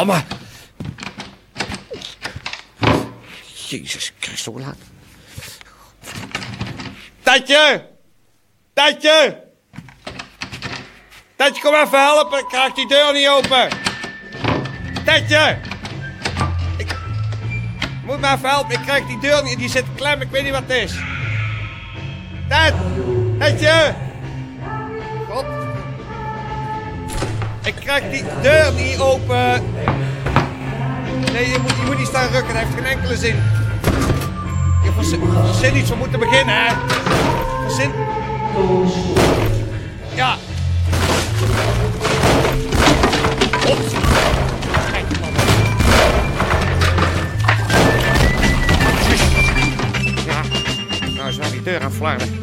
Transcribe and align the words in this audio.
Godverdomme. 0.00 0.24
Jezus 3.68 4.12
Christus, 4.20 4.44
hoe 4.44 4.60
laat? 4.60 4.76
Tatje! 7.22 7.88
Tatje! 8.72 9.44
Tatje, 11.36 11.62
kom 11.62 11.74
even 11.74 12.00
helpen. 12.00 12.38
Ik 12.38 12.48
krijg 12.48 12.74
die 12.74 12.88
deur 12.88 13.12
niet 13.12 13.28
open. 13.28 13.68
Tatje! 15.04 15.58
Ik... 16.76 16.96
Moet 18.04 18.20
me 18.20 18.26
even 18.26 18.48
helpen. 18.48 18.74
Ik 18.74 18.82
krijg 18.82 19.06
die 19.06 19.20
deur 19.20 19.42
niet. 19.42 19.58
Die 19.58 19.68
zit 19.68 19.84
klem. 19.94 20.20
Ik 20.20 20.30
weet 20.30 20.42
niet 20.42 20.52
wat 20.52 20.62
het 20.66 20.70
is. 20.70 20.92
Tat! 22.48 22.74
Tatje! 23.38 24.09
Ik 27.70 27.76
krijg 27.76 28.10
die 28.10 28.24
deur 28.42 28.72
niet 28.72 28.98
open. 28.98 29.62
Nee, 31.32 31.50
je 31.50 31.58
moet, 31.62 31.70
je 31.70 31.82
moet 31.86 31.98
niet 31.98 32.06
staan 32.06 32.28
rukken. 32.30 32.54
Dat 32.54 32.62
heeft 32.62 32.74
geen 32.74 32.84
enkele 32.84 33.16
zin. 33.16 33.36
Je 34.84 34.90
verzin, 34.94 35.20
verzin 35.46 35.76
iets. 35.76 35.90
We 35.90 35.96
moeten 35.96 36.18
beginnen, 36.18 36.54
hè. 36.54 36.74
Verzin... 37.66 37.90
Ja. 40.14 40.36
Man. 45.20 45.32
Ja, 50.26 50.42
nou 51.16 51.28
is 51.28 51.36
wel 51.36 51.50
die 51.50 51.62
deur 51.62 51.82
aan 51.82 51.92
flarden. 51.92 52.39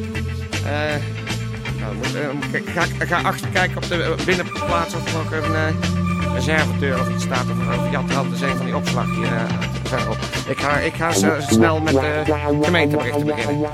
Ga, 2.73 2.83
ik- 2.83 3.07
ga 3.07 3.21
achter 3.21 3.47
kijken 3.49 3.77
op 3.77 3.87
de 3.87 4.03
eh, 4.03 4.25
binnenplaats 4.25 4.93
of 4.95 5.05
er 5.13 5.13
nog 5.17 5.31
een 5.31 5.55
eh 5.55 6.33
reservedeur 6.33 6.99
of 6.99 7.09
iets 7.09 7.23
staat. 7.23 7.43
Of, 7.43 7.77
of 7.79 7.91
Jan 7.91 8.07
Trant 8.07 8.33
is 8.33 8.41
een 8.41 8.55
van 8.57 8.65
die 8.65 8.75
opslag 8.75 9.05
hier 9.15 9.33
eh, 9.33 9.43
verderop. 9.83 10.17
Ik 10.49 10.57
ga, 10.59 10.77
ik 10.77 10.93
ga 10.93 11.11
zo 11.11 11.35
snel 11.39 11.79
met 11.81 11.93
de 11.93 12.23
gemeenteberichten 12.61 13.25
beginnen. 13.25 13.69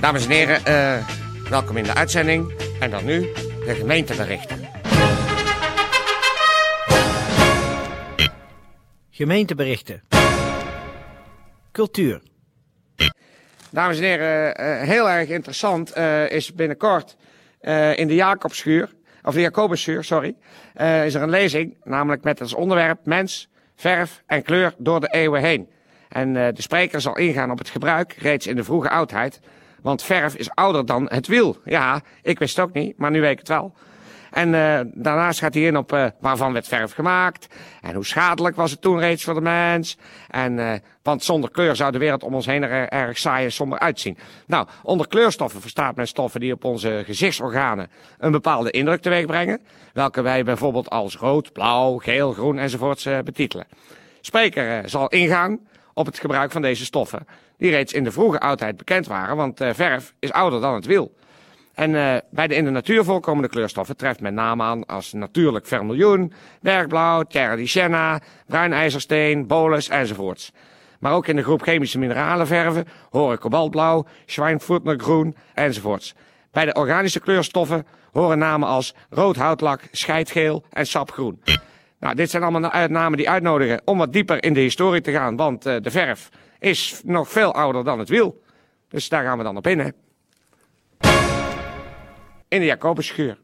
Dames 0.00 0.24
en 0.26 0.30
heren, 0.30 1.04
welkom 1.50 1.76
in 1.76 1.84
de 1.84 1.94
uitzending. 1.94 2.52
En 2.80 2.90
dan 2.90 3.04
nu 3.04 3.20
de 3.66 3.74
gemeenteberichten. 3.78 4.68
Gemeenteberichten. 9.10 10.02
Cultuur. 11.72 12.20
Dames 13.70 13.98
en 13.98 14.04
heren, 14.04 14.56
eh, 14.56 14.88
heel 14.88 15.10
erg 15.10 15.28
interessant 15.28 15.92
eh, 15.92 16.30
is 16.30 16.54
binnenkort 16.54 17.16
eh, 17.60 17.98
in 17.98 18.06
de 18.06 18.14
Jacobschuur, 18.14 18.92
of 19.22 19.34
de 19.34 19.40
Jacobusschuur, 19.40 20.04
sorry, 20.04 20.34
is 21.04 21.14
er 21.14 21.22
een 21.22 21.30
lezing, 21.30 21.76
namelijk 21.84 22.22
met 22.22 22.40
als 22.40 22.54
onderwerp 22.54 22.98
mens, 23.04 23.48
verf 23.76 24.22
en 24.26 24.42
kleur 24.42 24.74
door 24.78 25.00
de 25.00 25.08
eeuwen 25.10 25.40
heen. 25.40 25.68
En 26.08 26.32
de 26.32 26.62
spreker 26.62 27.00
zal 27.00 27.16
ingaan 27.16 27.50
op 27.50 27.58
het 27.58 27.68
gebruik 27.68 28.12
reeds 28.12 28.46
in 28.46 28.56
de 28.56 28.64
vroege 28.64 28.90
oudheid, 28.90 29.40
want 29.82 30.02
verf 30.02 30.34
is 30.34 30.50
ouder 30.50 30.86
dan 30.86 31.06
het 31.10 31.26
wiel. 31.26 31.56
Ja, 31.64 32.00
ik 32.22 32.38
wist 32.38 32.56
het 32.56 32.64
ook 32.64 32.72
niet, 32.72 32.98
maar 32.98 33.10
nu 33.10 33.20
weet 33.20 33.32
ik 33.32 33.38
het 33.38 33.48
wel. 33.48 33.74
En 34.30 34.54
eh, 34.54 34.80
daarnaast 34.94 35.38
gaat 35.38 35.54
hij 35.54 35.62
in 35.62 35.76
op 35.76 35.92
eh, 35.92 36.06
waarvan 36.20 36.52
werd 36.52 36.68
verf 36.68 36.92
gemaakt. 36.92 37.46
En 37.80 37.94
hoe 37.94 38.06
schadelijk 38.06 38.56
was 38.56 38.70
het 38.70 38.80
toen 38.80 38.98
reeds 38.98 39.24
voor 39.24 39.34
de 39.34 39.40
mens. 39.40 39.98
En, 40.28 40.58
eh, 40.58 40.78
want 41.02 41.24
zonder 41.24 41.50
kleur 41.50 41.76
zou 41.76 41.92
de 41.92 41.98
wereld 41.98 42.22
om 42.22 42.34
ons 42.34 42.46
heen 42.46 42.62
er 42.62 42.88
erg 42.88 43.18
saai 43.18 43.44
en 43.44 43.52
somber 43.52 43.78
uitzien. 43.78 44.18
Nou, 44.46 44.66
onder 44.82 45.08
kleurstoffen 45.08 45.60
verstaat 45.60 45.96
men 45.96 46.08
stoffen 46.08 46.40
die 46.40 46.52
op 46.52 46.64
onze 46.64 47.02
gezichtsorganen 47.06 47.90
een 48.18 48.32
bepaalde 48.32 48.70
indruk 48.70 49.02
teweeg 49.02 49.26
brengen. 49.26 49.60
Welke 49.92 50.22
wij 50.22 50.44
bijvoorbeeld 50.44 50.90
als 50.90 51.16
rood, 51.16 51.52
blauw, 51.52 51.96
geel, 51.96 52.32
groen 52.32 52.58
enzovoorts 52.58 53.08
betitelen. 53.24 53.66
Spreker 54.20 54.88
zal 54.88 55.08
ingaan 55.08 55.60
op 55.94 56.06
het 56.06 56.18
gebruik 56.18 56.52
van 56.52 56.62
deze 56.62 56.84
stoffen. 56.84 57.26
Die 57.56 57.70
reeds 57.70 57.92
in 57.92 58.04
de 58.04 58.12
vroege 58.12 58.40
oudheid 58.40 58.76
bekend 58.76 59.06
waren, 59.06 59.36
want 59.36 59.60
verf 59.72 60.14
is 60.18 60.32
ouder 60.32 60.60
dan 60.60 60.74
het 60.74 60.86
wiel. 60.86 61.12
En 61.78 61.90
uh, 61.90 62.16
bij 62.30 62.46
de 62.46 62.54
in 62.54 62.64
de 62.64 62.70
natuur 62.70 63.04
voorkomende 63.04 63.48
kleurstoffen 63.48 63.96
treft 63.96 64.20
men 64.20 64.34
namen 64.34 64.66
aan 64.66 64.86
als 64.86 65.12
natuurlijk 65.12 65.66
vermiljoen, 65.66 66.32
bergblauw, 66.60 67.22
terra 67.22 67.56
di 67.56 67.66
sienna, 67.66 68.20
bruin 68.46 68.72
ijzersteen, 68.72 69.46
bolus 69.46 69.88
enzovoorts. 69.88 70.52
Maar 71.00 71.12
ook 71.12 71.26
in 71.26 71.36
de 71.36 71.42
groep 71.42 71.62
chemische 71.62 71.98
mineralenverven 71.98 72.84
horen 73.10 73.38
kobaltblauw, 73.38 74.06
schwijnvoetnergroen 74.26 75.36
enzovoorts. 75.54 76.14
Bij 76.52 76.64
de 76.64 76.72
organische 76.72 77.20
kleurstoffen 77.20 77.86
horen 78.12 78.38
namen 78.38 78.68
als 78.68 78.94
rood 79.10 79.36
houtlak, 79.36 79.80
scheidgeel 79.90 80.64
en 80.70 80.86
sapgroen. 80.86 81.42
Nou, 82.00 82.14
dit 82.14 82.30
zijn 82.30 82.42
allemaal 82.42 82.88
namen 82.88 83.18
die 83.18 83.30
uitnodigen 83.30 83.80
om 83.84 83.98
wat 83.98 84.12
dieper 84.12 84.44
in 84.44 84.52
de 84.52 84.60
historie 84.60 85.00
te 85.00 85.12
gaan, 85.12 85.36
want 85.36 85.66
uh, 85.66 85.76
de 85.80 85.90
verf 85.90 86.28
is 86.58 87.00
nog 87.04 87.28
veel 87.28 87.54
ouder 87.54 87.84
dan 87.84 87.98
het 87.98 88.08
wiel. 88.08 88.42
Dus 88.88 89.08
daar 89.08 89.24
gaan 89.24 89.38
we 89.38 89.44
dan 89.44 89.56
op 89.56 89.66
in, 89.66 89.78
hè 89.78 89.88
in 92.48 92.60
de 92.60 92.66
Jacobusschuur. 92.66 93.38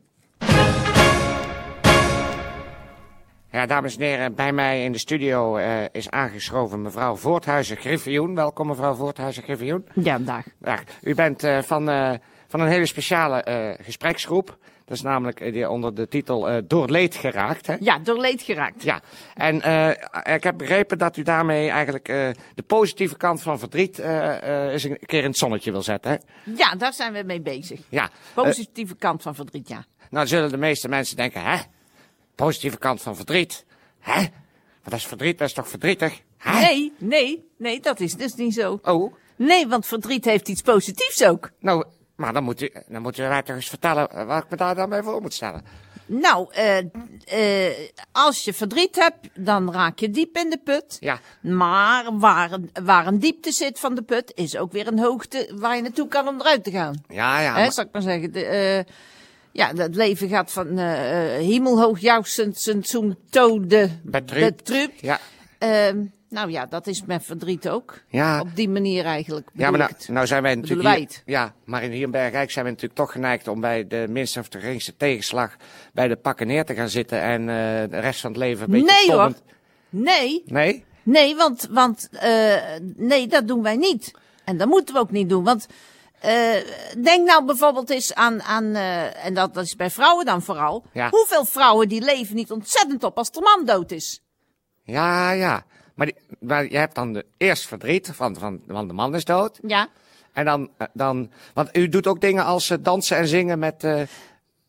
Ja, 3.51 3.67
dames 3.67 3.97
en 3.97 4.03
heren, 4.03 4.35
bij 4.35 4.53
mij 4.53 4.85
in 4.85 4.93
de 4.93 4.99
studio 4.99 5.59
uh, 5.59 5.67
is 5.93 6.11
aangeschoven 6.11 6.83
mevrouw 6.83 7.17
Voorthuizen 7.17 7.77
Griffioen. 7.77 8.35
Welkom 8.35 8.67
mevrouw 8.67 8.95
Voorthuizen 8.95 9.43
Griffioen. 9.43 9.87
Ja, 9.95 10.19
dag. 10.19 10.45
Ja, 10.61 10.79
u 11.03 11.15
bent 11.15 11.45
uh, 11.45 11.63
van, 11.63 11.91
uh, 11.91 12.13
van 12.47 12.61
een 12.61 12.69
hele 12.69 12.87
speciale 12.87 13.77
gespreksgroep. 13.83 14.59
Dat 14.85 14.97
is 14.97 15.03
namelijk 15.03 15.53
die 15.53 15.71
onder 15.71 15.95
de 15.95 16.09
titel 16.09 16.67
Door 16.67 16.89
leed 16.89 17.15
geraakt. 17.15 17.67
Hè? 17.67 17.77
Ja, 17.81 17.99
door 17.99 18.21
leed 18.21 18.43
geraakt. 18.43 18.83
Ja, 18.83 19.03
en 19.35 19.57
ik 20.35 20.43
heb 20.43 20.59
begrepen 20.59 20.99
dat 20.99 21.17
u 21.17 21.23
daarmee 21.23 21.69
eigenlijk 21.69 22.07
de 22.55 22.63
positieve 22.67 23.17
kant 23.17 23.43
van 23.43 23.59
verdriet 23.59 23.99
eens 23.99 24.85
een 24.85 24.99
keer 25.07 25.23
in 25.23 25.29
het 25.29 25.39
zonnetje 25.39 25.71
wil 25.71 25.83
zetten. 25.83 26.11
Hè? 26.11 26.17
Ja, 26.57 26.75
daar 26.75 26.93
zijn 26.93 27.13
we 27.13 27.23
mee 27.23 27.41
bezig. 27.41 27.81
Ja. 27.89 28.11
Positieve 28.35 28.97
kant 28.97 29.23
van 29.23 29.35
verdriet, 29.35 29.69
ja. 29.69 29.85
Nou 30.11 30.27
zullen 30.27 30.51
de 30.51 30.57
meeste 30.57 30.89
mensen 30.89 31.17
denken, 31.17 31.43
hè? 31.43 31.59
Positieve 32.35 32.79
kant 32.79 33.03
van 33.03 33.17
verdriet. 33.17 33.65
Hè? 34.01 34.21
Maar 34.21 34.93
dat 34.93 34.99
is 34.99 35.07
verdriet, 35.07 35.39
dat 35.39 35.49
is 35.49 35.55
toch 35.55 35.69
verdrietig? 35.69 36.21
Hè? 36.39 36.61
Nee, 36.61 36.93
nee, 36.99 37.49
nee, 37.59 37.81
dat 37.81 38.01
is 38.01 38.15
dus 38.15 38.35
niet 38.35 38.55
zo. 38.55 38.79
Oh? 38.83 39.15
Nee, 39.37 39.67
want 39.67 39.87
verdriet 39.87 40.25
heeft 40.25 40.49
iets 40.49 40.63
positiefs 40.63 41.25
ook. 41.25 41.51
Nou, 41.61 41.85
maar 42.17 42.33
dan 42.33 42.45
moet 42.45 42.63
u, 42.63 42.71
dan 42.89 43.03
moet 43.03 43.19
u 43.19 43.23
mij 43.23 43.43
toch 43.43 43.57
eens 43.57 43.69
vertellen 43.69 44.27
waar 44.27 44.43
ik 44.43 44.51
me 44.51 44.57
daar 44.57 44.75
dan 44.75 44.89
bij 44.89 45.03
voor 45.03 45.21
moet 45.21 45.35
stellen. 45.35 45.65
Nou, 46.07 46.49
uh, 46.59 46.79
uh, 46.79 47.89
als 48.13 48.45
je 48.45 48.53
verdriet 48.53 48.97
hebt, 48.97 49.29
dan 49.35 49.73
raak 49.73 49.99
je 49.99 50.11
diep 50.11 50.37
in 50.37 50.51
de 50.51 50.61
put. 50.65 50.97
Ja. 51.01 51.21
Maar 51.41 52.19
waar 52.19 52.53
een, 52.53 52.71
waar 52.85 53.07
een 53.07 53.19
diepte 53.19 53.53
zit 53.53 53.79
van 53.79 53.95
de 53.95 54.03
put, 54.03 54.33
is 54.35 54.57
ook 54.57 54.73
weer 54.73 54.87
een 54.87 54.99
hoogte 54.99 55.51
waar 55.55 55.77
je 55.77 55.83
naartoe 55.83 56.09
kan 56.09 56.29
om 56.29 56.41
eruit 56.41 56.65
te 56.65 56.71
gaan. 56.71 57.05
Ja, 57.09 57.41
ja. 57.41 57.55
Hè, 57.55 57.61
maar... 57.61 57.73
zal 57.73 57.85
ik 57.85 57.93
maar 57.93 58.03
zeggen. 58.03 58.33
De, 58.33 58.85
uh, 58.87 58.93
ja, 59.53 59.75
het 59.75 59.95
leven 59.95 60.29
gaat 60.29 60.53
van 60.53 60.79
hemelhoog 60.79 61.99
jouwsend 61.99 62.59
zo'n 62.87 63.17
tode 63.31 63.91
betrupt. 64.03 64.73
Ja. 65.01 65.21
Nou 66.35 66.51
ja, 66.51 66.67
dat 66.67 66.87
is 66.87 67.05
met 67.05 67.25
verdriet 67.25 67.69
ook. 67.69 68.01
Ja. 68.09 68.41
Op 68.41 68.57
die 68.57 68.69
manier 68.69 69.05
eigenlijk. 69.05 69.49
Ja, 69.53 69.71
maar 69.71 69.79
nou, 69.79 69.93
nou 70.07 70.27
zijn 70.27 70.43
wij 70.43 70.55
natuurlijk. 70.55 70.83
Wij 70.83 71.01
het. 71.01 71.23
Hier, 71.25 71.35
ja, 71.35 71.55
maar 71.65 71.83
in 71.83 71.91
hier 71.91 72.03
in 72.03 72.11
Bergrijk 72.11 72.51
zijn 72.51 72.65
we 72.65 72.71
natuurlijk 72.71 72.99
toch 72.99 73.13
geneigd 73.13 73.49
om 73.49 73.61
bij 73.61 73.87
de 73.87 74.07
minste 74.09 74.41
of 74.41 74.49
de 74.49 74.61
geringste 74.61 74.97
tegenslag 74.97 75.57
bij 75.93 76.09
de 76.09 76.17
pakken 76.17 76.47
neer 76.47 76.65
te 76.65 76.75
gaan 76.75 76.89
zitten 76.89 77.21
en 77.21 77.41
uh, 77.41 77.47
de 77.91 77.99
rest 78.01 78.21
van 78.21 78.31
het 78.31 78.39
leven 78.41 78.65
een 78.65 78.71
beetje 78.71 79.07
Nee 79.07 79.17
hoor. 79.17 79.33
Nee. 79.89 80.43
Nee? 80.47 80.85
Nee, 81.03 81.37
want, 81.37 81.69
want 81.71 82.09
uh, 82.13 82.55
nee, 82.97 83.27
dat 83.27 83.49
doen 83.49 83.63
wij 83.63 83.77
niet. 83.77 84.11
En 84.45 84.57
dat 84.57 84.69
moeten 84.69 84.95
we 84.95 85.01
ook 85.01 85.11
niet 85.11 85.29
doen. 85.29 85.45
Want 85.45 85.67
uh, 86.25 86.31
denk 87.03 87.27
nou 87.27 87.45
bijvoorbeeld 87.45 87.91
eens 87.91 88.15
aan, 88.15 88.43
aan 88.43 88.65
uh, 88.65 89.27
en 89.27 89.35
dat, 89.35 89.55
dat 89.55 89.65
is 89.65 89.77
bij 89.77 89.91
vrouwen 89.91 90.25
dan 90.25 90.43
vooral. 90.43 90.85
Ja. 90.93 91.09
Hoeveel 91.11 91.45
vrouwen 91.45 91.89
die 91.89 92.05
leven 92.05 92.35
niet 92.35 92.51
ontzettend 92.51 93.05
op 93.05 93.19
als 93.19 93.31
de 93.31 93.41
man 93.41 93.65
dood 93.65 93.91
is? 93.91 94.23
Ja, 94.83 95.31
ja. 95.31 95.65
Maar, 95.95 96.07
die, 96.07 96.17
maar 96.39 96.71
je 96.71 96.77
hebt 96.77 96.95
dan 96.95 97.13
de, 97.13 97.25
eerst 97.37 97.67
verdriet, 97.67 98.11
van, 98.13 98.37
van, 98.37 98.61
want 98.67 98.89
de 98.89 98.95
man 98.95 99.15
is 99.15 99.25
dood. 99.25 99.59
Ja. 99.63 99.89
En 100.33 100.45
dan, 100.45 100.71
eh, 100.77 100.87
dan, 100.93 101.31
want 101.55 101.77
u 101.77 101.89
doet 101.89 102.07
ook 102.07 102.21
dingen 102.21 102.45
als 102.45 102.71
eh, 102.71 102.79
dansen 102.81 103.17
en 103.17 103.29
zingen 103.29 103.59
met, 103.59 103.85
eh, 103.85 104.03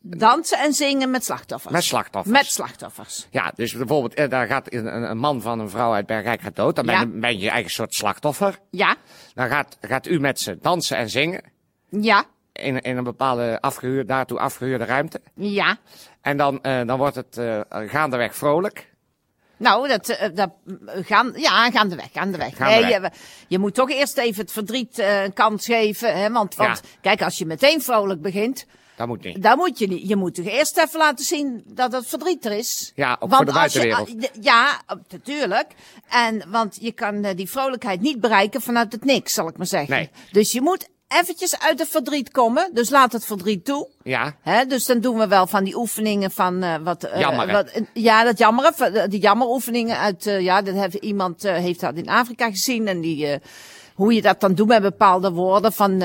Dansen 0.08 0.58
en 0.58 0.72
zingen 0.72 1.10
met 1.10 1.24
slachtoffers. 1.24 1.72
met 1.72 1.84
slachtoffers. 1.84 2.36
Met 2.36 2.46
slachtoffers. 2.46 3.26
Ja, 3.30 3.52
dus 3.54 3.72
bijvoorbeeld, 3.72 4.30
daar 4.30 4.46
gaat 4.46 4.72
een, 4.72 5.10
een 5.10 5.18
man 5.18 5.40
van 5.42 5.58
een 5.60 5.70
vrouw 5.70 5.92
uit 5.92 6.06
Bergijk 6.06 6.40
gaat 6.40 6.56
dood. 6.56 6.76
Dan 6.76 6.86
ben, 6.86 7.00
je, 7.00 7.06
ben 7.06 7.38
je 7.38 7.50
eigen 7.50 7.70
soort 7.70 7.94
slachtoffer. 7.94 8.58
Ja. 8.70 8.96
Dan 9.34 9.48
gaat, 9.48 9.78
gaat 9.80 10.06
u 10.06 10.20
met 10.20 10.40
ze 10.40 10.58
dansen 10.60 10.96
en 10.96 11.10
zingen. 11.10 11.42
Ja. 11.88 12.24
In, 12.52 12.80
in 12.80 12.96
een 12.96 13.04
bepaalde 13.04 13.60
afgehuurde, 13.60 14.04
daartoe 14.04 14.38
afgehuurde 14.38 14.84
ruimte. 14.84 15.20
Ja. 15.34 15.78
En 16.20 16.36
dan, 16.36 16.62
eh, 16.62 16.86
dan 16.86 16.98
wordt 16.98 17.14
het 17.14 17.38
eh, 17.38 17.60
gaandeweg 17.68 18.36
vrolijk. 18.36 18.94
Nou, 19.58 19.88
dat, 19.88 20.08
eh, 20.08 20.28
dat 20.34 20.50
gaan, 20.86 21.32
ja, 21.36 21.70
gaandeweg, 21.70 22.08
gaandeweg. 22.12 22.56
Gaandeweg. 22.56 22.90
Nee, 22.90 23.00
je, 23.00 23.10
je 23.48 23.58
moet 23.58 23.74
toch 23.74 23.90
eerst 23.90 24.16
even 24.18 24.40
het 24.42 24.52
verdriet 24.52 24.98
eh, 24.98 25.22
een 25.22 25.32
kans 25.32 25.64
geven. 25.64 26.16
Hè? 26.18 26.30
Want, 26.30 26.54
want 26.54 26.80
Ja. 26.84 26.88
kijk, 27.00 27.22
als 27.22 27.38
je 27.38 27.46
meteen 27.46 27.82
vrolijk 27.82 28.22
begint, 28.22 28.66
Dat 28.96 29.06
moet 29.06 29.24
niet. 29.24 29.42
dan 29.42 29.56
moet 29.56 29.78
je 29.78 29.86
niet. 29.88 30.08
Je 30.08 30.16
moet 30.16 30.34
toch 30.34 30.46
eerst 30.46 30.76
even 30.78 30.98
laten 30.98 31.24
zien 31.24 31.62
dat 31.66 31.92
het 31.92 32.06
verdriet 32.06 32.44
er 32.44 32.52
is. 32.52 32.92
Ja, 32.94 33.12
ook 33.12 33.30
want 33.30 33.34
voor 33.34 33.44
de 33.44 33.50
je- 33.50 33.58
buitenwereld. 33.58 34.10
Ja, 34.40 34.80
natuurlijk. 34.86 35.66
En, 36.08 36.50
want 36.50 36.78
je 36.80 36.92
kan 36.92 37.24
eh, 37.24 37.36
die 37.36 37.50
vrolijkheid 37.50 38.00
niet 38.00 38.20
bereiken 38.20 38.60
vanuit 38.60 38.92
het 38.92 39.04
niks, 39.04 39.32
zal 39.34 39.48
ik 39.48 39.56
maar 39.56 39.66
zeggen. 39.66 39.94
Nee. 39.94 40.10
Dus 40.32 40.52
je 40.52 40.60
moet 40.60 40.88
eventjes 41.08 41.58
uit 41.58 41.78
het 41.78 41.88
verdriet 41.88 42.30
komen. 42.30 42.70
Dus 42.72 42.90
laat 42.90 43.12
het 43.12 43.24
verdriet 43.24 43.64
toe. 43.64 43.88
Ja, 44.02 44.34
Hè, 44.42 44.64
dus 44.66 44.86
dan 44.86 45.00
doen 45.00 45.18
we 45.18 45.26
wel 45.28 45.46
van 45.46 45.64
die 45.64 45.76
oefeningen 45.76 46.30
van 46.30 46.62
eh, 46.62 46.74
wat. 46.82 47.04
eh, 47.04 47.20
ja, 47.94 48.24
dat 48.24 48.38
jammeren. 48.38 49.10
Die 49.10 49.20
jammeroefeningen 49.20 49.98
uit. 49.98 50.24
ja, 50.24 50.62
dat 50.62 50.74
heeft 50.74 50.94
iemand 50.94 51.42
heeft 51.42 51.80
dat 51.80 51.94
in 51.94 52.08
Afrika 52.08 52.50
gezien 52.50 52.88
en 52.88 53.00
die. 53.00 53.38
hoe 53.94 54.14
je 54.14 54.22
dat 54.22 54.40
dan 54.40 54.54
doet 54.54 54.68
met 54.68 54.82
bepaalde 54.82 55.30
woorden 55.32 55.72
van. 55.72 55.96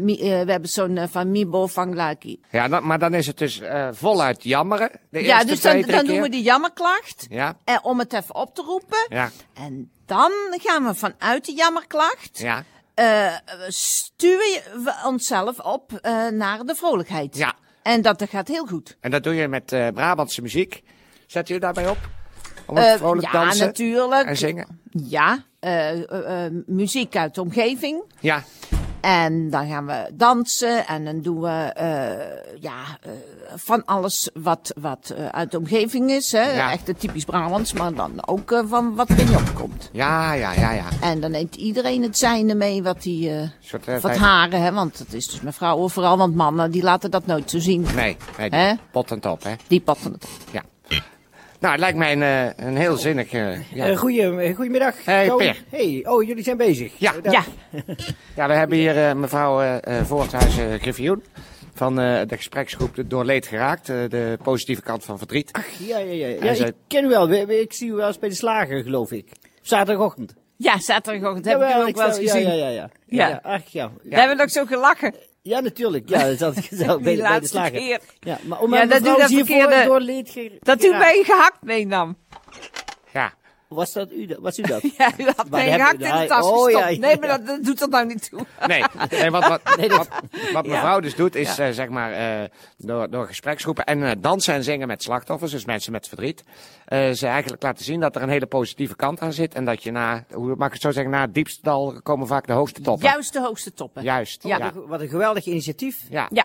mi- 0.00 0.18
we 0.44 0.50
hebben 0.52 0.68
zo'n 0.68 0.98
van 1.10 1.30
Mibo 1.30 1.66
van 1.66 1.94
Laki. 1.94 2.40
ja 2.50 2.80
maar 2.80 2.98
dan 2.98 3.14
is 3.14 3.26
het 3.26 3.38
dus 3.38 3.60
voluit 3.92 4.42
jammeren. 4.42 4.90
De 5.10 5.22
Ja, 5.24 5.34
eerste 5.44 5.46
dus 5.46 5.86
dan, 5.86 6.06
doen 6.06 6.20
we 6.20 6.28
die 6.28 6.42
jammerklacht. 6.42 7.26
Ja, 7.30 7.56
om 7.82 7.98
het 7.98 8.12
even 8.12 8.34
op 8.34 8.54
te 8.54 8.62
roepen. 8.62 9.06
ja, 9.08 9.30
En 9.54 9.90
dan 10.06 10.30
gaan 10.62 10.84
we 10.84 10.94
vanuit 10.94 11.44
die 11.44 11.56
jammerklacht. 11.56 12.38
ja. 12.38 12.64
Eh, 12.94 13.34
stuwen 13.68 14.62
we 14.84 15.02
onszelf 15.06 15.58
op 15.58 15.92
eh, 15.92 16.28
naar 16.28 16.64
de 16.64 16.74
vrolijkheid. 16.74 17.36
Ja. 17.36 17.54
En 17.82 18.02
dat, 18.02 18.18
dat 18.18 18.28
gaat 18.28 18.48
heel 18.48 18.66
goed. 18.66 18.96
En 19.00 19.10
dat 19.10 19.22
doe 19.22 19.34
je 19.34 19.48
met 19.48 19.72
eh, 19.72 19.88
Brabantse 19.88 20.42
muziek. 20.42 20.82
Zet 21.26 21.48
u 21.48 21.58
daarbij 21.58 21.88
op? 21.88 21.98
Om 22.66 22.76
het 22.76 22.98
vrolijk 22.98 23.32
ja, 23.32 23.32
dansen 23.32 23.66
natuurlijk. 23.66 24.28
en 24.28 24.36
zingen? 24.36 24.80
Ja, 24.90 25.44
muziek 26.66 27.16
uit 27.16 27.34
de 27.34 27.40
omgeving. 27.40 28.02
Ja, 28.20 28.42
En 29.04 29.50
dan 29.50 29.66
gaan 29.66 29.86
we 29.86 30.10
dansen 30.14 30.86
en 30.86 31.04
dan 31.04 31.20
doen 31.20 31.40
we 31.40 31.48
eh, 31.48 32.60
ja, 32.60 32.82
eh, 33.00 33.10
van 33.54 33.84
alles 33.84 34.30
wat, 34.34 34.72
wat 34.80 35.14
eh, 35.16 35.26
uit 35.26 35.50
de 35.50 35.58
omgeving 35.58 36.10
is. 36.10 36.32
Hè? 36.32 36.52
Ja. 36.52 36.72
Echt 36.72 36.92
typisch 36.98 37.24
Brabants, 37.24 37.72
maar 37.72 37.94
dan 37.94 38.26
ook 38.26 38.62
van 38.66 38.94
wat 38.94 39.08
er 39.08 39.18
in 39.18 39.30
je 39.30 39.36
opkomt. 39.36 39.88
ja, 39.92 40.32
ja, 40.32 40.52
ja, 40.52 40.72
ja. 40.72 40.84
En 41.00 41.20
dan 41.20 41.30
neemt 41.30 41.54
iedereen 41.54 42.02
het 42.02 42.18
zijne 42.18 42.54
mee 42.54 42.82
wat 42.82 43.04
hij... 43.04 43.50
wat 44.00 44.16
haren, 44.16 44.62
hè? 44.62 44.72
want 44.72 44.98
het 44.98 45.14
is 45.14 45.26
dus 45.26 45.40
met 45.40 45.54
vrouwen 45.54 45.90
vooral, 45.90 46.16
want 46.16 46.34
mannen 46.34 46.70
die 46.70 46.82
laten 46.82 47.10
dat 47.10 47.26
nooit 47.26 47.50
zo 47.50 47.58
zien. 47.58 47.86
Nee, 47.94 48.16
nee 48.38 48.50
Hè? 48.50 48.74
pot 48.90 49.10
en 49.10 49.20
top, 49.20 49.42
hè? 49.42 49.54
Die 49.66 49.80
patten 49.80 50.12
het 50.12 50.24
op. 50.24 50.30
Ja. 50.52 50.62
Nou, 51.64 51.76
het 51.76 51.84
lijkt 51.84 51.98
mij 51.98 52.12
een, 52.12 52.22
eh, 52.58 52.66
een 52.66 52.76
heel 52.76 52.96
zinnig... 52.96 53.32
eh, 53.32 53.72
ja. 53.72 53.86
Eh, 53.86 53.96
goeie, 53.96 54.54
goedemiddag. 54.54 55.04
Hey. 55.04 55.30
Per. 55.36 55.62
Hey, 55.70 56.04
oh, 56.08 56.22
jullie 56.26 56.42
zijn 56.42 56.56
bezig. 56.56 56.92
Ja. 56.98 57.12
Daar- 57.22 57.32
Ja, 57.32 57.44
ja, 58.36 58.46
we 58.46 58.52
hebben 58.54 58.78
hier 58.78 58.96
eh, 59.08 59.14
mevrouw 59.14 59.80
Voorthuis 60.04 60.54
Griffioen 60.80 61.22
van 61.74 62.00
eh, 62.00 62.20
de 62.26 62.36
gespreksgroep 62.36 62.94
De 62.94 63.06
Doorleed 63.06 63.46
Geraakt. 63.46 63.86
de 63.86 64.38
positieve 64.42 64.82
kant 64.82 65.04
van 65.04 65.18
verdriet. 65.18 65.50
Ja, 65.78 65.98
ja, 65.98 66.12
ja. 66.26 66.26
ja 66.44 66.54
zij- 66.54 66.66
ik 66.68 66.74
ken 66.88 67.04
u 67.04 67.08
wel. 67.08 67.28
We- 67.28 67.46
we- 67.46 67.60
Ik 67.60 67.72
zie 67.72 67.88
u 67.90 67.92
wel 67.94 68.06
eens 68.06 68.18
bij 68.18 68.28
de 68.28 68.34
slager, 68.34 68.82
geloof 68.82 69.12
ik. 69.12 69.28
Zaterdagochtend. 69.62 70.34
ja 70.56 70.78
zaterdagochtend 70.78 71.44
heb 71.44 71.54
ik 71.54 71.60
Jawel, 71.60 71.78
hem 71.78 71.88
ook 71.88 71.96
wel 71.96 72.06
eens 72.06 72.18
gezien. 72.18 72.42
Ja, 72.46 72.52
ja, 72.52 72.68
ja. 72.68 72.70
Ja. 72.72 72.90
ja. 73.06 73.28
ja. 73.28 73.40
Ach, 73.42 73.62
ja. 73.66 73.90
Hebben 74.08 74.36
we 74.36 74.42
nog 74.42 74.50
zo 74.50 74.64
gelachen. 74.64 75.14
Ja, 75.46 75.60
natuurlijk. 75.60 76.08
Ja, 76.08 76.26
dat 76.28 76.40
had 76.40 76.56
ik 76.56 76.68
zelf 76.70 77.02
bij, 77.02 77.16
bij 77.16 77.40
de 77.40 77.46
slager. 77.46 77.70
keer. 77.78 78.00
Ja, 78.20 78.38
maar 78.42 78.60
om 78.60 78.74
Ja, 78.74 78.86
dat 78.86 79.04
doe 79.04 79.18
dat 79.18 79.28
hiervoor 79.28 79.56
verkeerde- 79.56 79.84
door 79.86 80.00
leed 80.00 80.58
Dat 80.60 80.84
u 80.84 80.90
mij 80.90 81.22
gehakt 81.24 81.62
meenam. 81.62 82.16
Ja, 83.12 83.32
Was 83.74 83.92
dat 83.92 84.10
u? 84.12 84.26
dat- 84.26 84.38
Was 84.40 84.58
u 84.58 84.62
dat? 84.62 84.82
Ja, 84.98 85.12
u 85.18 85.24
had 85.36 85.48
Maar 85.50 85.60
gehakt 85.60 85.92
in 85.92 85.98
de 86.20 86.24
tas 86.28 86.46
oh, 86.46 86.64
gestopt. 86.64 86.72
ja, 86.84 86.88
ja, 86.88 86.98
nee, 86.98 87.18
maar 87.18 87.28
dat, 87.28 87.46
dat 87.46 87.64
doet 87.64 87.80
er 87.82 87.88
nou 87.88 88.06
niet 88.06 88.30
toe. 88.30 88.40
nee. 88.66 88.84
nee 89.10 89.30
wat, 89.30 89.48
wat, 89.48 89.76
Nee, 89.76 89.88
dat- 89.88 89.96
wat, 89.98 90.08
wat 90.52 90.66
mevrouw 90.66 91.00
dus 91.00 91.14
doet, 91.14 91.34
is 91.34 91.58
eh, 91.58 91.68
zeg 91.70 91.88
maar 91.88 92.12
eh, 92.12 92.48
door, 92.76 93.10
door 93.10 93.26
gespreksgroepen 93.26 93.84
en 93.84 94.02
eh, 94.04 94.10
dansen 94.18 94.54
en 94.54 94.64
zingen 94.64 94.86
met 94.88 95.02
slachtoffers, 95.02 95.50
dus 95.50 95.64
mensen 95.64 95.92
met 95.92 96.08
verdriet, 96.08 96.42
eh, 96.84 97.10
ze 97.10 97.26
eigenlijk 97.26 97.62
laten 97.62 97.84
zien 97.84 98.00
dat 98.00 98.16
er 98.16 98.22
een 98.22 98.28
hele 98.28 98.46
positieve 98.46 98.96
kant 98.96 99.20
aan 99.20 99.32
zit. 99.32 99.54
En 99.54 99.64
dat 99.64 99.82
je 99.82 99.90
na, 99.90 100.24
hoe 100.32 100.54
mag 100.56 100.66
ik 100.66 100.72
het 100.72 100.82
zo 100.82 100.90
zeggen, 100.90 101.12
na 101.12 101.20
het 101.20 101.34
diepste 101.34 101.62
dal 101.62 102.00
komen 102.02 102.26
vaak 102.26 102.46
de 102.46 102.52
hoogste 102.52 102.80
toppen. 102.80 103.08
Juist 103.08 103.32
de 103.32 103.40
hoogste 103.40 103.72
toppen. 103.72 104.02
Juist. 104.02 104.42
Ja. 104.42 104.56
ja. 104.56 104.72
Wat 104.86 105.00
een 105.00 105.08
geweldig 105.08 105.44
initiatief. 105.46 105.98
ja. 106.10 106.26
Ja. 106.30 106.44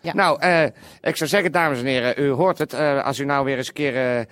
Ja. 0.00 0.14
Nou, 0.14 0.40
eh, 0.40 0.64
ik 1.00 1.16
zou 1.16 1.30
zeggen, 1.30 1.52
dames 1.52 1.78
en 1.78 1.84
heren, 1.86 2.14
u 2.22 2.28
hoort 2.30 2.58
het. 2.58 2.72
eh, 2.72 3.04
als 3.04 3.18
u 3.18 3.24
nou 3.24 3.44
weer 3.44 3.56
eens 3.56 3.68
een 3.68 3.74
keer 3.74 4.26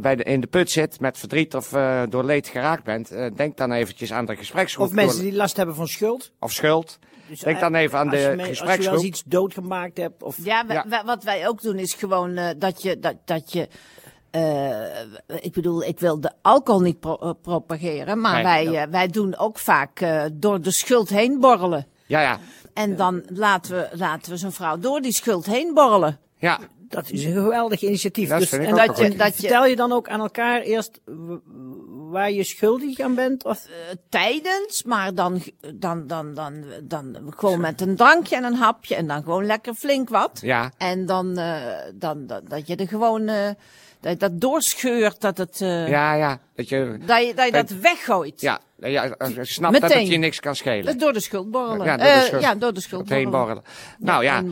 bij 0.00 0.16
de, 0.16 0.22
in 0.22 0.40
de 0.40 0.46
put 0.46 0.70
zit 0.70 1.00
met 1.00 1.18
verdriet 1.18 1.54
of 1.54 1.72
eh, 1.72 2.02
door 2.08 2.24
leed 2.24 2.48
geraakt 2.48 2.84
bent, 2.84 3.10
eh, 3.10 3.26
denk 3.36 3.56
dan 3.56 3.72
eventjes 3.72 4.12
aan 4.12 4.26
de 4.26 4.36
gespreksgroep. 4.36 4.86
Of 4.86 4.92
mensen 4.92 5.22
die 5.22 5.32
last 5.34 5.56
hebben 5.56 5.74
van 5.74 5.88
schuld. 5.88 6.32
of 6.40 6.52
schuld. 6.52 6.98
Dus, 7.28 7.40
Denk 7.40 7.56
eh, 7.56 7.62
dan 7.62 7.74
even 7.74 7.98
aan 7.98 8.08
de 8.08 8.16
je 8.16 8.22
me- 8.22 8.28
Als 8.30 8.36
je 8.38 8.44
wel 8.44 8.48
gespreksgroep. 8.54 8.94
eens 8.94 9.04
iets 9.04 9.22
doodgemaakt 9.26 9.96
hebt. 9.96 10.22
Of, 10.22 10.36
Ja, 10.44 10.66
wa- 10.66 10.74
Ja. 10.74 10.84
wa- 10.88 11.04
wat 11.04 11.24
wij 11.24 11.48
ook 11.48 11.62
doen 11.62 11.76
is 11.78 11.94
gewoon 11.94 12.36
eh, 12.36 12.48
dat 12.56 12.82
je, 12.82 12.98
dat, 12.98 13.14
dat 13.24 13.52
je 13.52 13.68
eh, 14.30 15.40
ik 15.40 15.52
bedoel, 15.52 15.82
ik 15.84 16.00
wil 16.00 16.20
de 16.20 16.30
alcohol 16.42 16.80
niet 16.80 17.00
pro- 17.00 17.16
eh, 17.20 17.30
propageren, 17.42 18.20
maar 18.20 18.34
Nee, 18.34 18.42
wij, 18.42 18.64
ja. 18.64 18.82
eh, 18.84 18.90
wij 18.90 19.06
doen 19.08 19.36
ook 19.36 19.58
vaak 19.58 20.00
eh, 20.00 20.22
door 20.32 20.60
de 20.60 20.70
schuld 20.70 21.08
heen 21.08 21.40
borrelen. 21.40 21.86
Ja, 22.06 22.20
ja. 22.20 22.38
En 22.74 22.96
dan 22.96 23.22
laten 23.32 23.74
we, 23.76 23.88
laten 23.96 24.32
we 24.32 24.38
zo'n 24.38 24.52
vrouw 24.52 24.78
door 24.78 25.00
die 25.00 25.12
schuld 25.12 25.46
heen 25.46 25.74
borrelen. 25.74 26.18
Ja, 26.38 26.58
Dat 26.90 27.10
is 27.10 27.24
een 27.24 27.32
geweldig 27.32 27.82
initiatief. 27.82 28.28
Dat 28.28 28.38
dus, 28.38 28.48
vind 28.48 28.62
ik 28.62 28.68
en 28.68 28.74
ook 28.74 28.86
dat 28.86 28.98
je, 28.98 29.16
dat 29.16 29.34
je 29.34 29.40
vertel 29.40 29.66
je 29.66 29.76
dan 29.76 29.92
ook 29.92 30.08
aan 30.08 30.20
elkaar 30.20 30.60
eerst 30.60 31.00
waar 32.10 32.30
je 32.30 32.44
schuldig 32.44 33.00
aan 33.00 33.14
bent? 33.14 33.44
Of, 33.44 33.66
eh, 33.66 33.96
tijdens, 34.08 34.82
maar 34.82 35.14
dan, 35.14 35.42
dan, 35.74 36.06
dan, 36.06 36.34
dan, 36.34 36.64
dan 36.82 37.32
gewoon 37.36 37.60
met 37.60 37.80
een 37.80 37.96
drankje 37.96 38.36
en 38.36 38.44
een 38.44 38.54
hapje 38.54 38.94
en 38.94 39.06
dan 39.06 39.22
gewoon 39.22 39.46
lekker 39.46 39.74
flink 39.74 40.08
wat. 40.08 40.38
ja. 40.42 40.72
En 40.78 41.06
dan, 41.06 41.38
eh, 41.38 41.56
dan, 41.94 42.26
dat, 42.26 42.50
dat 42.50 42.66
je 42.66 42.76
er 42.76 42.88
gewoon, 42.88 43.28
eh, 43.28 43.48
dat 44.00 44.12
je 44.12 44.18
dat 44.18 44.40
doorscheurt, 44.40 45.20
dat 45.20 45.38
het, 45.38 45.60
eh, 45.60 45.88
Ja, 45.88 46.14
ja. 46.14 46.38
Dat 46.54 46.68
je, 46.68 46.98
dat 47.06 47.26
je, 47.26 47.34
dat, 47.34 47.46
je 47.46 47.52
dat 47.52 47.70
weggooit. 47.70 48.40
ja, 48.40 48.60
ja, 48.76 49.14
als 49.18 49.34
je 49.34 49.44
snapt 49.44 49.72
dat 49.72 49.82
Meteen. 49.82 49.98
het 49.98 50.08
je 50.08 50.16
niks 50.16 50.40
kan 50.40 50.56
schelen. 50.56 50.98
Door 50.98 51.12
de 51.12 51.20
schuld 51.20 51.50
borrelen. 51.50 51.86
Ja, 51.86 51.96
door 51.96 52.06
de 52.06 52.22
schuld. 52.26 52.42
ja, 52.42 52.54
door 52.54 52.74
de 52.74 52.80
schuld 52.80 53.30
borrelen. 53.30 53.62
Nou 53.98 54.24
ja. 54.24 54.42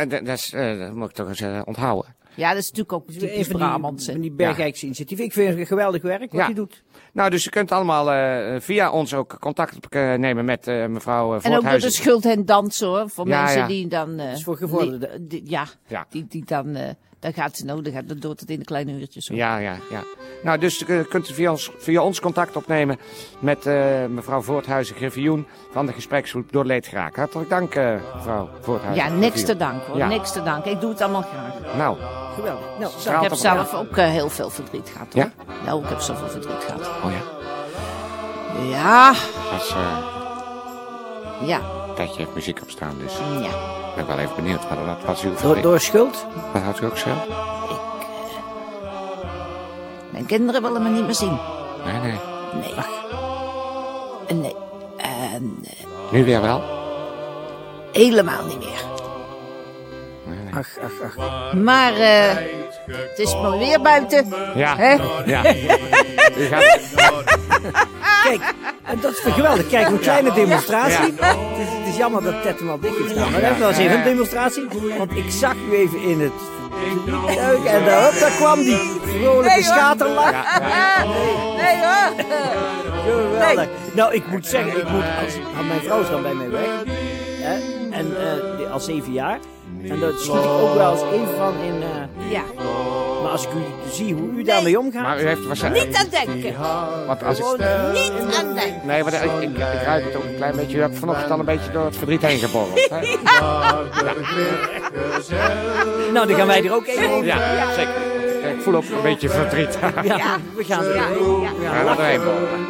En 0.00 0.08
dat, 0.08 0.26
dat, 0.26 0.38
is, 0.38 0.52
eh, 0.52 0.78
dat 0.78 0.94
moet 0.94 1.08
ik 1.08 1.14
toch 1.14 1.28
eens 1.28 1.40
eh, 1.40 1.60
onthouden. 1.64 2.14
Ja, 2.34 2.48
dat 2.48 2.58
is 2.58 2.64
natuurlijk 2.70 2.92
ook 2.92 3.08
een 3.08 3.18
typisch 3.18 3.46
van 3.48 3.60
Brabants. 3.60 4.06
die, 4.06 4.20
die 4.20 4.30
Bergijkse 4.32 4.84
initiatieven. 4.84 5.24
Ik 5.24 5.32
vind 5.32 5.58
het 5.58 5.66
geweldig 5.68 6.02
werk 6.02 6.32
wat 6.32 6.40
Ja. 6.40 6.48
je 6.48 6.54
doet. 6.54 6.82
Nou, 7.12 7.30
dus 7.30 7.44
je 7.44 7.50
kunt 7.50 7.72
allemaal 7.72 8.12
eh, 8.12 8.60
via 8.60 8.90
ons 8.90 9.14
ook 9.14 9.36
contact 9.40 9.76
op, 9.76 9.86
eh, 9.88 10.14
nemen 10.14 10.44
met 10.44 10.66
eh, 10.66 10.86
mevrouw 10.86 11.34
eh, 11.36 11.44
En 11.44 11.56
ook 11.56 11.62
door 11.70 11.78
de 11.78 11.90
schuld 11.90 12.24
heen 12.24 12.46
dansen 12.46 12.86
hoor. 12.88 13.08
Voor 13.08 13.28
Ja, 13.28 13.40
mensen 13.42 13.60
ja. 13.60 13.66
die 13.66 13.86
dan. 13.88 14.18
eh, 14.18 14.32
is 14.32 14.42
voor 14.42 14.56
gevorderden. 14.56 15.28
die- 15.28 15.42
Ja. 15.50 15.66
Die, 16.10 16.26
die 16.28 16.44
dan. 16.44 16.76
Dan 17.20 17.32
gaat 17.32 17.56
ze 17.56 17.64
nodig 17.64 17.92
hebben. 17.92 18.20
Dan 18.20 18.30
doet 18.30 18.40
het 18.40 18.50
in 18.50 18.58
de 18.58 18.64
kleine 18.64 18.92
uurtjes. 18.92 19.28
Hoor. 19.28 19.36
Ja, 19.36 19.58
ja, 19.58 19.76
ja. 19.90 20.02
Nou, 20.42 20.58
dus 20.58 20.84
eh, 20.84 21.00
kunt 21.08 21.30
u 21.30 21.34
via 21.34 21.50
ons, 21.50 21.70
via 21.78 22.02
ons 22.02 22.20
contact 22.20 22.56
opnemen 22.56 22.98
met 23.38 23.66
eh, 23.66 24.06
mevrouw 24.08 24.40
Voorthuizen 24.42 24.96
Griffioen 24.96 25.46
van 25.72 25.86
de 25.86 25.92
gespreksgroep 25.92 26.52
Door 26.52 26.64
Leed 26.64 26.86
Geraakt. 26.86 27.16
Hartelijk 27.16 27.48
dank, 27.50 27.74
eh, 27.74 27.94
mevrouw 28.14 28.48
Voorthuizen. 28.60 29.04
Ja, 29.04 29.10
niks 29.12 29.40
te 29.40 29.44
Griffioen. 29.44 29.58
dank 29.58 29.82
hoor. 29.82 29.96
Ja. 29.96 30.08
Niks 30.08 30.32
te 30.32 30.42
dank. 30.42 30.64
Ik 30.64 30.80
doe 30.80 30.90
het 30.90 31.00
allemaal 31.00 31.22
graag. 31.22 31.76
Nou, 31.76 31.96
Geweldig. 32.34 32.64
Nou, 32.78 32.92
Ik 33.16 33.22
heb 33.22 33.32
op 33.32 33.38
zelf 33.38 33.74
ook 33.74 33.96
heel 33.96 34.28
veel 34.30 34.50
verdriet 34.50 34.88
gehad. 34.92 35.14
Hoor. 35.14 35.22
Ja? 35.22 35.32
Nou, 35.64 35.82
ik 35.82 35.88
heb 35.88 36.00
zoveel 36.00 36.28
verdriet 36.28 36.64
gehad. 36.64 36.90
oh 37.04 37.10
ja, 37.10 37.22
Ja, 38.68 39.12
dat 39.50 39.60
is 39.60 39.74
ja, 41.46 41.60
tijdje 41.94 42.16
heeft 42.18 42.34
muziek 42.34 42.62
op 42.62 42.70
staan, 42.70 42.94
dus 42.98 43.18
ja. 43.42 43.79
Ik 44.00 44.06
ben 44.06 44.16
wel 44.16 44.24
even 44.24 44.36
benieuwd. 44.36 44.68
Wat, 44.68 44.78
wat 45.06 45.16
is 45.16 45.22
uw 45.22 45.60
door, 45.60 45.80
schuld? 45.80 46.26
Wat 46.52 46.62
houdt 46.62 46.80
u 46.80 46.84
ook 46.86 46.96
schuld? 46.96 47.28
Mijn 50.10 50.26
kinderen 50.26 50.62
willen 50.62 50.82
me 50.82 50.88
niet 50.88 51.04
meer 51.04 51.14
zien. 51.14 51.38
Nee, 51.84 52.00
nee. 52.00 52.18
Nee. 52.54 52.74
Nee. 54.40 54.54
En 54.96 55.58
eh, 55.64 56.12
Nu 56.12 56.24
weer 56.24 56.40
wel? 56.40 56.62
helemaal 57.92 58.44
niet 58.44 58.58
meer. 58.58 58.84
Nee, 60.24 60.54
Ach, 60.54 60.68
ach, 60.84 61.16
ach. 61.18 61.52
Maar 61.54 61.92
eh, 61.92 62.34
het 62.86 63.18
is 63.18 63.34
maar 63.34 63.58
weer 63.58 63.80
buiten. 63.80 64.34
Ja. 64.54 64.76
Hè? 64.76 64.92
Ja. 65.24 65.42
Kijk, 68.24 68.54
en 68.84 69.00
dat 69.00 69.12
is 69.12 69.18
geweldig. 69.32 69.68
Kijk, 69.68 69.88
een 69.88 69.98
kleine 69.98 70.32
demonstratie. 70.32 71.14
Jammer 72.00 72.22
dat 72.22 72.42
Ted 72.42 72.58
hem 72.58 72.70
al 72.70 72.78
dik 72.80 72.90
heeft 72.98 73.10
staan. 73.10 73.30
Maar 73.32 73.40
dat 73.40 73.58
was 73.58 73.76
even 73.78 73.96
een 73.98 74.04
demonstratie. 74.04 74.64
Want 74.98 75.16
ik 75.16 75.30
zag 75.30 75.54
u 75.70 75.74
even 75.74 76.00
in 76.02 76.20
het 76.20 76.32
en 77.66 77.84
daar, 77.84 78.12
kwam 78.36 78.58
die 78.62 78.76
vrolijke 79.06 79.48
Nee, 79.54 79.62
schaterlach. 79.62 80.58
Nee 81.56 81.76
hoor. 81.84 82.24
Geweldig. 83.04 83.68
Nou, 83.94 84.14
ik 84.14 84.26
moet 84.26 84.46
zeggen, 84.46 84.76
ik 84.80 84.88
moet, 84.88 85.02
als, 85.24 85.34
mijn 85.68 85.80
vrouw 85.80 86.00
is 86.00 86.08
dan 86.10 86.22
bij 86.22 86.34
mij 86.34 86.50
weg. 86.50 86.68
Hè, 87.40 87.54
en 87.90 88.16
eh, 88.66 88.72
al 88.72 88.80
zeven 88.80 89.12
jaar. 89.12 89.38
En 89.88 90.00
dat 90.00 90.20
schiet 90.20 90.34
ik 90.34 90.50
ook 90.50 90.74
wel 90.74 90.92
eens 90.92 91.02
even 91.12 91.36
van 91.36 91.54
in. 91.64 91.82
eh, 91.82 92.30
Ja, 92.30 92.42
maar 93.30 93.38
als 93.38 93.48
ik 93.48 93.54
u 93.54 93.92
zie 93.92 94.14
hoe 94.14 94.30
u 94.30 94.42
daarmee 94.42 94.78
omgaat. 94.78 95.02
Maar 95.02 95.22
u 95.22 95.26
heeft 95.26 95.46
waarschijnlijk... 95.46 95.86
niet 95.86 95.96
aan 95.96 96.06
denken. 96.10 96.54
Want 97.06 97.22
als 97.24 97.38
ik... 97.38 97.44
Niet 97.44 98.34
aan 98.38 98.54
denken. 98.54 98.80
Nee, 98.84 99.02
maar 99.04 99.12
ik, 99.12 99.30
ik, 99.40 99.50
ik 99.50 99.82
ruik 99.84 100.04
het 100.04 100.16
ook 100.16 100.24
een 100.24 100.36
klein 100.36 100.56
beetje. 100.56 100.76
U 100.76 100.80
hebt 100.80 100.98
vanochtend 100.98 101.30
al 101.30 101.38
een 101.38 101.44
beetje 101.44 101.70
door 101.72 101.84
het 101.84 101.96
verdriet 101.96 102.22
heen 102.22 102.38
geborreld. 102.38 102.88
hè? 102.90 103.00
Nou, 106.12 106.26
dan 106.26 106.36
gaan 106.36 106.46
wij 106.46 106.64
er 106.64 106.74
ook 106.74 106.86
even 106.86 107.10
over. 107.10 107.24
Ja, 107.26 107.72
zeker. 107.74 107.94
Ik 108.56 108.62
voel 108.62 108.74
ook 108.74 108.82
een 108.84 109.02
beetje 109.02 109.28
verdriet. 109.28 109.78
Ja, 110.02 110.36
we 110.56 110.64
gaan 110.64 110.84
er 110.84 110.94
Ja, 110.94 111.08
ja. 111.08 111.14
We 111.14 111.62
Ja, 111.62 111.72
gaan 111.72 111.96
borrelen. 111.96 112.60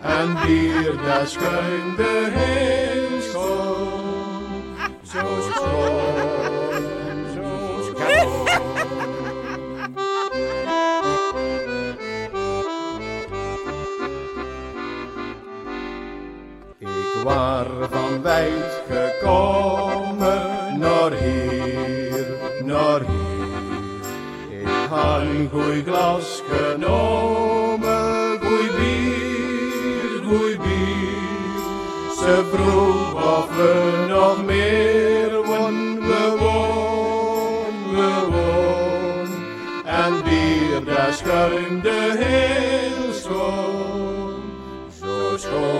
En 0.00 0.46
weer 0.46 0.96
daar 1.06 1.26
schuin 1.26 1.94
de 1.96 2.28
heel 2.32 3.20
schoon. 3.20 3.79
Zo 5.10 5.18
schoon, 5.18 6.16
zo 7.34 7.42
schoon. 7.82 8.46
Ik 16.78 17.22
waar 17.24 17.66
van 17.90 18.22
wijd 18.22 18.82
gekomen 18.90 20.78
naar 20.78 21.12
hier, 21.12 22.26
naar 22.64 23.00
hier. 23.00 24.60
Ik 24.60 24.88
had 24.88 25.20
een 25.20 25.48
goeie 25.52 25.82
glas 25.84 26.42
genomen, 26.48 27.59
Ze 32.30 32.44
vroeg 32.52 33.14
of 33.38 33.56
we 33.56 34.04
nog 34.08 34.44
meer 34.44 35.42
won, 35.42 36.00
we 36.00 36.36
won, 36.38 37.94
we 37.94 38.26
won. 38.30 39.28
En 39.84 40.22
bier, 40.24 40.84
daar 40.84 41.12
schuimde 41.12 42.16
heel 42.18 43.12
schoon, 43.12 44.42
zo 45.00 45.36
schoon, 45.36 45.79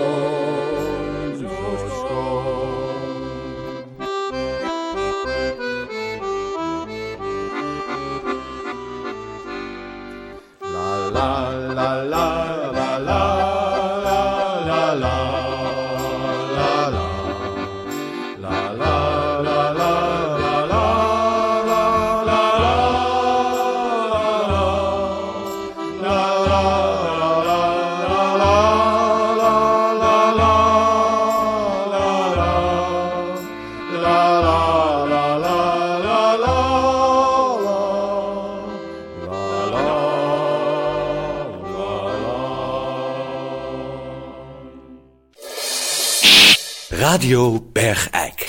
Radio 46.91 47.69
Bergijk. 47.71 48.45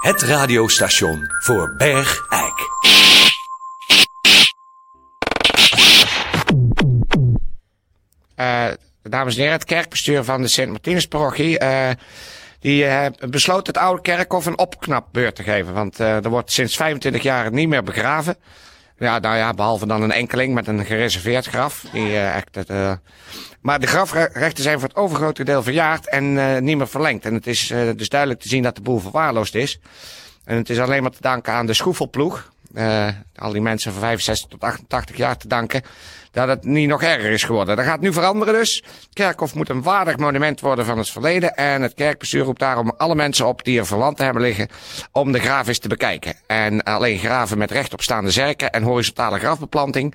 Het 0.00 0.22
radiostation 0.22 1.24
voor 1.44 1.74
Bergijk. 1.76 2.54
Eh, 8.34 8.66
dames 9.02 9.34
en 9.34 9.40
heren, 9.40 9.56
het 9.56 9.64
kerkbestuur 9.64 10.24
van 10.24 10.42
de 10.42 10.48
Sint-Martinus-parochie... 10.48 11.58
eh, 11.58 11.90
die 12.58 12.84
eh, 12.84 13.28
besloot 13.28 13.66
het 13.66 13.76
oude 13.76 14.02
kerkhof 14.02 14.46
een 14.46 14.58
opknapbeurt 14.58 15.34
te 15.34 15.42
geven. 15.42 15.74
Want 15.74 15.98
er 15.98 16.28
wordt 16.28 16.52
sinds 16.52 16.76
25 16.76 17.22
jaar 17.22 17.52
niet 17.52 17.68
meer 17.68 17.82
begraven. 17.82 18.36
Ja, 19.02 19.18
nou 19.18 19.36
ja, 19.36 19.54
behalve 19.54 19.86
dan 19.86 20.02
een 20.02 20.12
enkeling 20.12 20.54
met 20.54 20.66
een 20.66 20.84
gereserveerd 20.84 21.46
graf. 21.46 21.84
Die, 21.92 22.08
eh, 22.08 22.36
echt, 22.36 22.66
eh, 22.66 22.92
maar 23.60 23.80
de 23.80 23.86
grafrechten 23.86 24.62
zijn 24.62 24.78
voor 24.78 24.88
het 24.88 24.96
overgrote 24.96 25.44
deel 25.44 25.62
verjaard 25.62 26.08
en 26.08 26.38
eh, 26.38 26.60
niet 26.60 26.76
meer 26.76 26.88
verlengd. 26.88 27.24
En 27.24 27.34
het 27.34 27.46
is 27.46 27.66
dus 27.96 28.08
duidelijk 28.08 28.40
te 28.40 28.48
zien 28.48 28.62
dat 28.62 28.76
de 28.76 28.82
boel 28.82 28.98
verwaarloosd 28.98 29.54
is. 29.54 29.80
En 30.44 30.56
het 30.56 30.70
is 30.70 30.78
alleen 30.78 31.02
maar 31.02 31.10
te 31.10 31.20
danken 31.20 31.52
aan 31.52 31.66
de 31.66 31.74
schoefelploeg. 31.74 32.50
al 33.34 33.52
die 33.52 33.60
mensen 33.60 33.92
van 33.92 34.00
65 34.00 34.50
tot 34.50 34.60
88 34.60 35.16
jaar 35.16 35.36
te 35.36 35.48
danken. 35.48 35.82
Dat 36.32 36.48
het 36.48 36.64
niet 36.64 36.88
nog 36.88 37.02
erger 37.02 37.30
is 37.30 37.44
geworden. 37.44 37.76
Dat 37.76 37.84
gaat 37.84 38.00
nu 38.00 38.12
veranderen 38.12 38.54
dus. 38.54 38.74
Het 38.74 39.12
kerkhof 39.12 39.54
moet 39.54 39.68
een 39.68 39.82
waardig 39.82 40.16
monument 40.16 40.60
worden 40.60 40.84
van 40.84 40.98
het 40.98 41.10
verleden. 41.10 41.54
En 41.54 41.82
het 41.82 41.94
kerkbestuur 41.94 42.44
roept 42.44 42.60
daarom 42.60 42.92
alle 42.96 43.14
mensen 43.14 43.46
op 43.46 43.64
die 43.64 43.78
er 43.78 43.86
verwanten 43.86 44.24
hebben 44.24 44.42
liggen. 44.42 44.68
om 45.12 45.32
de 45.32 45.40
graaf 45.40 45.66
te 45.66 45.88
bekijken. 45.88 46.34
En 46.46 46.82
alleen 46.82 47.18
graven 47.18 47.58
met 47.58 47.70
rechtopstaande 47.70 48.30
zerken 48.30 48.70
en 48.70 48.82
horizontale 48.82 49.38
grafbeplanting. 49.38 50.14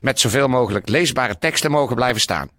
met 0.00 0.20
zoveel 0.20 0.48
mogelijk 0.48 0.88
leesbare 0.88 1.38
teksten 1.38 1.70
mogen 1.70 1.94
blijven 1.94 2.20
staan. 2.20 2.50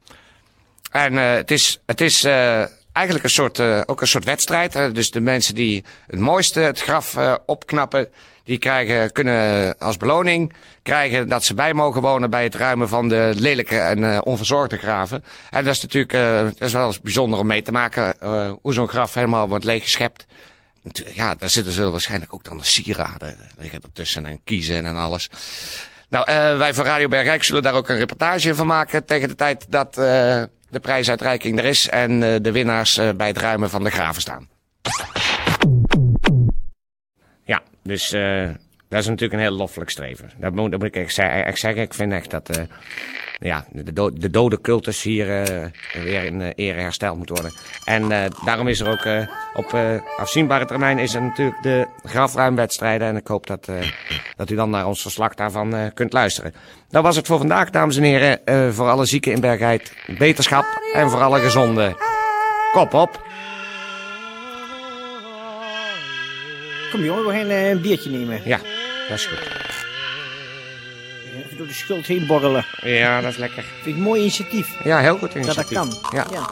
En 0.96 1.18
eh, 1.18 1.34
het 1.34 1.52
is, 1.52 1.82
het 1.86 2.02
is 2.02 2.24
eh, 2.24 2.64
eigenlijk 2.92 3.26
een 3.26 3.32
soort, 3.32 3.60
eh, 3.60 3.82
ook 3.86 4.02
een 4.02 4.08
soort 4.08 4.24
wedstrijd. 4.24 4.96
Dus 4.96 5.12
de 5.12 5.20
mensen 5.20 5.56
die 5.56 5.84
het 6.08 6.20
mooiste 6.20 6.60
het 6.60 6.82
graf 6.82 7.18
opknappen, 7.46 8.08
die 8.46 8.58
krijgen, 8.58 9.12
kunnen 9.12 9.78
als 9.78 9.98
beloning 9.98 10.54
krijgen 10.84 11.28
dat 11.28 11.44
ze 11.44 11.54
bij 11.54 11.74
mogen 11.74 12.02
wonen 12.02 12.30
bij 12.30 12.44
het 12.44 12.56
ruimen 12.56 12.90
van 12.90 13.10
de 13.10 13.32
lelijke 13.36 13.78
en 13.78 14.04
eh, 14.04 14.20
onverzorgde 14.24 14.78
graven. 14.78 15.24
En 15.50 15.64
dat 15.64 15.74
is 15.74 15.82
natuurlijk 15.82 16.14
eh, 16.14 16.44
dat 16.44 16.68
is 16.68 16.74
wel 16.74 16.88
eens 16.88 17.02
bijzonder 17.02 17.40
om 17.40 17.48
mee 17.48 17.62
te 17.62 17.72
maken 17.72 18.20
eh, 18.20 18.52
hoe 18.62 18.74
zo'n 18.74 18.88
graf 18.88 19.14
helemaal 19.14 19.48
wordt 19.48 19.64
leeggeschept. 19.64 20.26
Ja, 21.14 21.36
daar 21.36 21.50
zitten 21.50 21.74
zullen 21.74 21.92
waarschijnlijk 21.92 22.34
ook 22.34 22.44
dan 22.44 22.58
de 22.58 22.66
sieraden 22.66 23.38
liggen 23.58 23.82
ertussen 23.82 24.26
en 24.26 24.40
kiezen 24.44 24.86
en 24.86 24.96
alles. 24.96 25.30
Nou, 26.10 26.26
wij 26.58 26.74
van 26.74 26.86
Radio 26.86 27.08
Bergrijk 27.08 27.44
zullen 27.44 27.64
daar 27.64 27.74
ook 27.74 27.90
een 27.90 27.98
reportage 27.98 28.56
van 28.56 28.68
maken 28.68 29.06
tegen 29.06 29.28
de 29.28 29.36
tijd 29.36 29.66
dat 29.70 29.94
de 29.94 30.80
prijsuitreiking 30.82 31.60
er 31.60 31.66
is 31.66 31.90
en 31.90 32.20
de 32.20 32.52
winnaars 32.52 33.00
bij 33.18 33.28
het 33.28 33.38
ruimen 33.38 33.70
van 33.70 33.84
de 33.84 33.90
graven 33.90 34.22
staan. 34.22 34.48
Dus 37.86 38.12
eh, 38.12 38.48
dat 38.90 39.00
is 39.00 39.06
natuurlijk 39.08 39.34
een 39.34 39.48
heel 39.48 39.58
loffelijk 39.58 39.90
streven. 39.90 40.32
Dat 40.38 40.54
moet, 40.54 40.72
dat 40.72 40.80
moet 40.80 40.88
ik 40.88 40.96
echt, 40.96 41.14
ze- 41.14 41.22
echt 41.22 41.60
zeggen. 41.60 41.82
Ik 41.82 41.94
vind 41.94 42.12
echt 42.12 42.30
dat 42.32 42.50
eh, 42.50 42.64
ja, 43.40 43.66
de, 43.72 44.12
de 44.14 44.30
dode 44.30 44.62
cultus 44.62 45.04
hier 45.04 45.42
eh, 45.44 45.66
weer 46.04 46.24
in 46.24 46.42
ere 46.42 46.80
hersteld 46.82 47.18
moet 47.18 47.30
worden. 47.30 47.52
En 47.86 48.32
daarom 48.46 48.68
is 48.68 48.80
er 48.80 48.90
ook 48.90 49.28
op 49.54 49.74
afzienbare 50.18 50.66
termijn 50.66 51.00
is 51.00 51.14
er 51.14 51.22
natuurlijk 51.22 51.64
de 51.64 51.88
grafruimwedstrijden. 52.04 53.08
En 53.08 53.16
ik 53.16 53.28
hoop 53.28 53.48
dat, 53.48 53.70
dat 54.36 54.50
u 54.50 54.56
dan 54.56 54.70
naar 54.70 54.86
ons 54.88 55.02
verslag 55.02 55.34
daarvan 55.34 55.92
kunt 55.94 56.14
luisteren. 56.14 56.54
Dat 56.90 57.04
was 57.04 57.16
het 57.16 57.28
voor 57.28 57.38
vandaag, 57.38 57.70
dames 57.70 57.98
en 57.98 58.04
heren. 58.04 58.74
Voor 58.74 58.90
alle 58.90 59.06
zieken 59.06 59.32
in 59.32 59.40
Bergheid, 59.42 59.94
beterschap. 60.18 60.66
En 60.94 61.10
voor 61.10 61.22
alle 61.22 61.40
gezonden, 61.40 61.96
kop 62.72 62.94
op. 62.94 63.24
Kom 66.96 67.04
jongen, 67.04 67.26
we 67.26 67.34
gaan 67.34 67.50
eh, 67.50 67.70
een 67.70 67.82
biertje 67.82 68.10
nemen. 68.10 68.42
Ja, 68.46 68.60
dat 69.10 69.18
is 69.18 69.26
goed. 69.26 69.38
Even 71.46 71.58
door 71.58 71.68
de 71.68 71.74
schuld 71.74 72.06
heen 72.06 72.26
borrelen. 72.26 72.66
Ja, 72.82 73.22
dat 73.22 73.32
is 73.32 73.38
lekker. 73.38 73.64
Vind 73.64 73.86
ik 73.86 73.96
een 73.96 74.02
mooi 74.02 74.22
initiatief. 74.22 74.84
Ja, 74.84 75.00
heel 75.00 75.18
goed 75.18 75.34
Dat 75.34 75.46
dat 75.46 75.72
initiatief. 75.72 75.78
kan. 75.78 76.12
Ja. 76.12 76.28
ja. 76.32 76.46